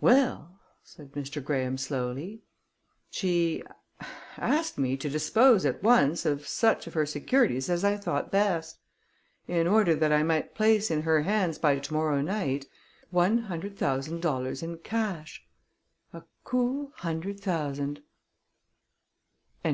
"Well," 0.00 0.60
said 0.82 1.12
Mr. 1.12 1.44
Graham 1.44 1.76
slowly, 1.76 2.40
"she 3.10 3.62
asked 4.38 4.78
me 4.78 4.96
to 4.96 5.10
dispose 5.10 5.66
at 5.66 5.82
once 5.82 6.24
of 6.24 6.48
such 6.48 6.86
of 6.86 6.94
her 6.94 7.04
securities 7.04 7.68
as 7.68 7.84
I 7.84 7.98
thought 7.98 8.30
best, 8.30 8.78
in 9.46 9.66
order 9.66 9.94
that 9.94 10.10
I 10.10 10.22
might 10.22 10.54
place 10.54 10.90
in 10.90 11.02
her 11.02 11.20
hands 11.24 11.58
by 11.58 11.78
to 11.80 11.92
morrow 11.92 12.22
night 12.22 12.64
one 13.10 13.36
hundred 13.40 13.76
thousand 13.76 14.22
dollars 14.22 14.62
in 14.62 14.78
cash 14.78 15.44
a 16.14 16.22
cool 16.44 16.94
hundred 16.96 17.40
thousand!" 17.40 18.00